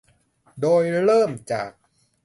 [0.61, 1.71] โดยเริ่มจาก